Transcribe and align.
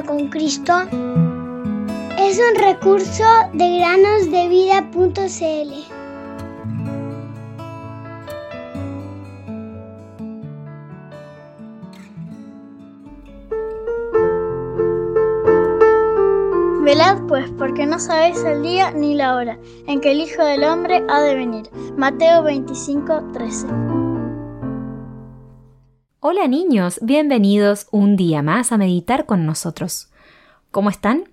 con 0.00 0.28
Cristo 0.28 0.72
es 2.18 2.38
un 2.38 2.54
recurso 2.58 3.24
de 3.52 3.78
granosdevida.cl. 3.78 5.72
Velad 16.82 17.18
pues, 17.28 17.50
porque 17.58 17.84
no 17.84 17.98
sabéis 17.98 18.42
el 18.44 18.62
día 18.62 18.92
ni 18.92 19.14
la 19.14 19.36
hora 19.36 19.58
en 19.86 20.00
que 20.00 20.12
el 20.12 20.20
Hijo 20.20 20.42
del 20.42 20.64
Hombre 20.64 21.04
ha 21.10 21.20
de 21.20 21.34
venir. 21.34 21.68
Mateo 21.98 22.42
25, 22.42 23.32
13. 23.34 24.01
Hola 26.24 26.46
niños, 26.46 27.00
bienvenidos 27.02 27.88
un 27.90 28.14
día 28.14 28.42
más 28.42 28.70
a 28.70 28.78
meditar 28.78 29.26
con 29.26 29.44
nosotros. 29.44 30.12
¿Cómo 30.70 30.88
están? 30.88 31.24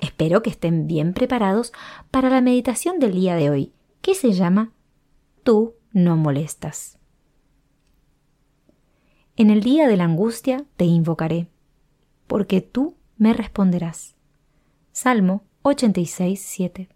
Espero 0.00 0.42
que 0.42 0.50
estén 0.50 0.88
bien 0.88 1.14
preparados 1.14 1.72
para 2.10 2.28
la 2.28 2.40
meditación 2.40 2.98
del 2.98 3.12
día 3.12 3.36
de 3.36 3.48
hoy, 3.48 3.72
que 4.02 4.16
se 4.16 4.32
llama 4.32 4.72
Tú 5.44 5.74
no 5.92 6.16
molestas. 6.16 6.98
En 9.36 9.50
el 9.50 9.62
día 9.62 9.86
de 9.86 9.96
la 9.96 10.02
angustia 10.02 10.64
te 10.76 10.84
invocaré, 10.84 11.46
porque 12.26 12.60
tú 12.60 12.96
me 13.18 13.32
responderás. 13.34 14.16
Salmo 14.90 15.44
86, 15.62 16.42
7. 16.44 16.88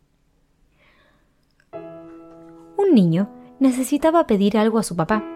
Un 2.77 2.93
niño 2.93 3.31
necesitaba 3.61 4.27
pedir 4.27 4.59
algo 4.59 4.81
a 4.81 4.83
su 4.83 4.97
papá, 4.97 5.32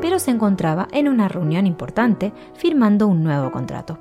pero 0.00 0.18
se 0.18 0.30
encontraba 0.30 0.88
en 0.92 1.08
una 1.08 1.28
reunión 1.28 1.66
importante 1.66 2.32
firmando 2.54 3.06
un 3.06 3.22
nuevo 3.22 3.50
contrato. 3.50 3.98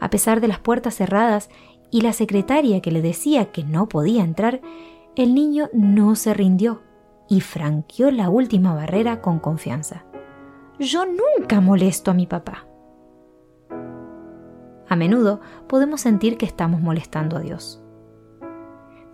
A 0.00 0.10
pesar 0.10 0.40
de 0.40 0.48
las 0.48 0.58
puertas 0.58 0.94
cerradas 0.94 1.48
y 1.90 2.00
la 2.00 2.12
secretaria 2.12 2.80
que 2.80 2.90
le 2.90 3.02
decía 3.02 3.52
que 3.52 3.62
no 3.64 3.88
podía 3.88 4.24
entrar, 4.24 4.60
el 5.14 5.34
niño 5.34 5.68
no 5.72 6.16
se 6.16 6.34
rindió 6.34 6.82
y 7.28 7.40
franqueó 7.40 8.10
la 8.10 8.28
última 8.28 8.74
barrera 8.74 9.20
con 9.20 9.38
confianza. 9.38 10.04
Yo 10.78 11.04
nunca 11.06 11.60
molesto 11.60 12.10
a 12.10 12.14
mi 12.14 12.26
papá. 12.26 12.66
A 14.88 14.96
menudo 14.96 15.40
podemos 15.68 16.00
sentir 16.00 16.36
que 16.36 16.46
estamos 16.46 16.80
molestando 16.80 17.36
a 17.36 17.40
Dios. 17.40 17.82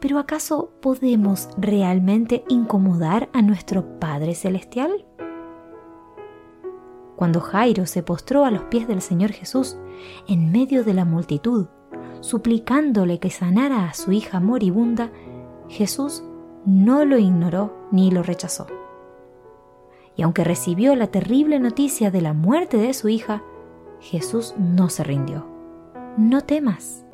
Pero 0.00 0.18
¿acaso 0.18 0.72
podemos 0.80 1.48
realmente 1.58 2.44
incomodar 2.48 3.28
a 3.32 3.42
nuestro 3.42 3.98
Padre 3.98 4.34
Celestial? 4.34 5.07
Cuando 7.18 7.42
Jairo 7.42 7.84
se 7.84 8.02
postró 8.02 8.46
a 8.46 8.50
los 8.50 8.62
pies 8.62 8.88
del 8.88 9.02
Señor 9.02 9.32
Jesús 9.32 9.76
en 10.26 10.50
medio 10.50 10.82
de 10.82 10.94
la 10.94 11.04
multitud, 11.04 11.66
suplicándole 12.20 13.18
que 13.18 13.28
sanara 13.28 13.84
a 13.84 13.92
su 13.92 14.12
hija 14.12 14.40
moribunda, 14.40 15.10
Jesús 15.68 16.24
no 16.64 17.04
lo 17.04 17.18
ignoró 17.18 17.76
ni 17.92 18.10
lo 18.10 18.22
rechazó. 18.22 18.66
Y 20.16 20.22
aunque 20.22 20.42
recibió 20.44 20.96
la 20.96 21.08
terrible 21.08 21.60
noticia 21.60 22.10
de 22.10 22.22
la 22.22 22.32
muerte 22.32 22.78
de 22.78 22.94
su 22.94 23.10
hija, 23.10 23.42
Jesús 24.00 24.54
no 24.56 24.88
se 24.88 25.04
rindió 25.04 25.58
no 26.18 26.40
temas, 26.40 27.06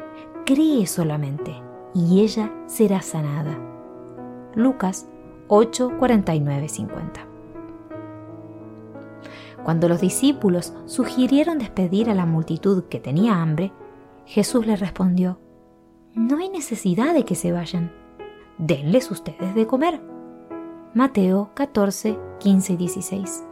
cree 0.47 0.87
solamente, 0.87 1.55
y 1.93 2.23
ella 2.23 2.51
será 2.65 3.03
sanada. 3.03 3.59
Lucas 4.55 5.07
8, 5.49 5.99
49, 5.99 6.69
50. 6.71 7.34
Cuando 9.65 9.89
los 9.89 10.01
discípulos 10.01 10.75
sugirieron 10.85 11.59
despedir 11.59 12.11
a 12.11 12.15
la 12.15 12.27
multitud 12.27 12.85
que 12.85 13.01
tenía 13.01 13.41
hambre, 13.41 13.73
Jesús 14.27 14.67
les 14.67 14.79
respondió, 14.79 15.39
No 16.15 16.39
hay 16.39 16.51
necesidad 16.51 17.15
de 17.15 17.25
que 17.25 17.35
se 17.35 17.51
vayan, 17.51 17.91
denles 18.59 19.11
ustedes 19.11 19.55
de 19.55 19.67
comer. 19.67 20.03
Mateo 20.93 21.51
14, 21.55 22.19
15 22.41 22.73
y 22.75 22.77
16. 22.77 23.45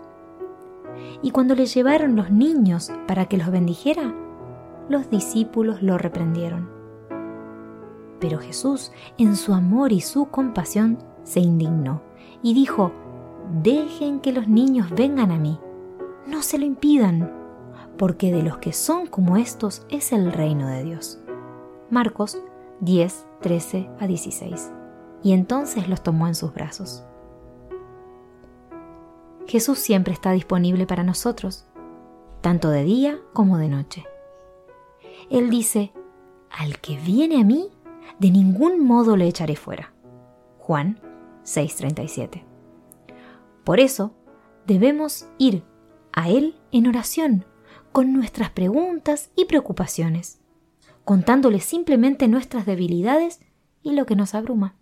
Y 1.22 1.30
cuando 1.30 1.54
le 1.54 1.64
llevaron 1.64 2.14
los 2.14 2.30
niños 2.30 2.92
para 3.08 3.24
que 3.24 3.38
los 3.38 3.50
bendijera, 3.50 4.14
los 4.90 5.08
discípulos 5.08 5.82
lo 5.82 5.96
reprendieron. 5.96 6.68
Pero 8.20 8.38
Jesús, 8.38 8.92
en 9.18 9.34
su 9.34 9.54
amor 9.54 9.92
y 9.92 10.00
su 10.00 10.26
compasión, 10.26 10.98
se 11.24 11.40
indignó 11.40 12.02
y 12.42 12.52
dijo, 12.52 12.92
Dejen 13.62 14.20
que 14.20 14.32
los 14.32 14.46
niños 14.46 14.90
vengan 14.90 15.32
a 15.32 15.38
mí, 15.38 15.58
no 16.32 16.42
se 16.42 16.58
lo 16.58 16.64
impidan, 16.64 17.30
porque 17.98 18.32
de 18.32 18.42
los 18.42 18.56
que 18.56 18.72
son 18.72 19.06
como 19.06 19.36
estos 19.36 19.86
es 19.90 20.12
el 20.12 20.32
reino 20.32 20.66
de 20.66 20.82
Dios. 20.82 21.20
Marcos 21.90 22.38
10, 22.80 23.26
13 23.42 23.90
a 24.00 24.06
16. 24.06 24.72
Y 25.22 25.34
entonces 25.34 25.88
los 25.88 26.02
tomó 26.02 26.26
en 26.26 26.34
sus 26.34 26.54
brazos. 26.54 27.04
Jesús 29.46 29.78
siempre 29.78 30.14
está 30.14 30.32
disponible 30.32 30.86
para 30.86 31.04
nosotros, 31.04 31.66
tanto 32.40 32.70
de 32.70 32.82
día 32.82 33.18
como 33.34 33.58
de 33.58 33.68
noche. 33.68 34.06
Él 35.28 35.50
dice, 35.50 35.92
al 36.50 36.80
que 36.80 36.96
viene 36.96 37.42
a 37.42 37.44
mí, 37.44 37.68
de 38.18 38.30
ningún 38.30 38.84
modo 38.86 39.16
le 39.16 39.28
echaré 39.28 39.54
fuera. 39.54 39.92
Juan 40.58 40.98
6:37. 41.44 42.42
Por 43.64 43.80
eso, 43.80 44.14
debemos 44.66 45.28
ir 45.36 45.64
a 46.12 46.28
Él 46.28 46.56
en 46.70 46.86
oración, 46.86 47.44
con 47.92 48.12
nuestras 48.12 48.50
preguntas 48.50 49.30
y 49.36 49.44
preocupaciones, 49.44 50.40
contándole 51.04 51.60
simplemente 51.60 52.28
nuestras 52.28 52.66
debilidades 52.66 53.40
y 53.82 53.92
lo 53.92 54.06
que 54.06 54.16
nos 54.16 54.34
abruma. 54.34 54.76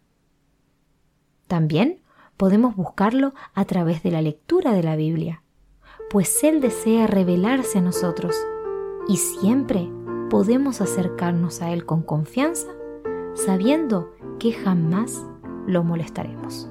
También 1.47 2.03
podemos 2.37 2.77
buscarlo 2.77 3.35
a 3.55 3.65
través 3.65 4.03
de 4.03 4.11
la 4.11 4.23
lectura 4.23 4.73
de 4.73 4.83
la 4.83 4.97
Biblia, 4.97 5.43
pues 6.11 6.43
Él 6.45 6.61
desea 6.61 7.07
revelarse 7.07 7.79
a 7.79 7.83
nosotros 7.83 8.37
y 9.09 9.17
siempre 9.17 9.89
podemos 10.31 10.81
acercarnos 10.81 11.61
a 11.61 11.73
Él 11.73 11.85
con 11.85 12.03
confianza, 12.03 12.69
sabiendo 13.35 14.15
que 14.39 14.53
jamás 14.53 15.27
lo 15.67 15.85
molestaremos. 15.85 16.71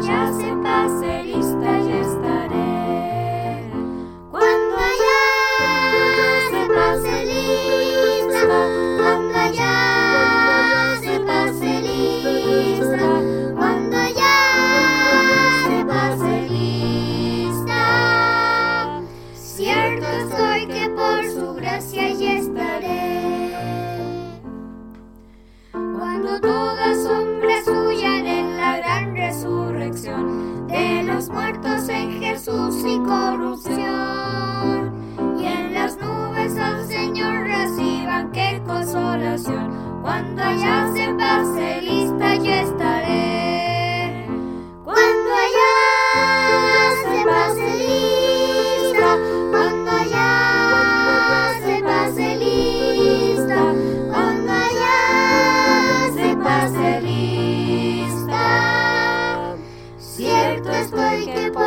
Cuando 0.00 0.23
Cuando 40.14 40.42
allá 40.44 40.92
se 40.94 41.12
pase 41.14 41.80
lista 41.82 42.36
yo 42.36 42.52
estaré. 42.52 44.28
Cuando 44.84 45.30
allá 45.44 45.72
se 47.02 47.24
pase 47.24 47.68
lista, 47.82 49.18
cuando 49.50 49.90
allá 49.90 50.30
se 51.66 51.82
pase 51.82 52.36
lista, 52.36 53.60
cuando 54.12 54.52
allá 54.52 54.98
se 56.14 56.28
pase 56.36 57.00
lista. 57.00 58.44
Cierto 59.98 60.70
estoy 60.70 61.26
que 61.26 61.50
por 61.50 61.63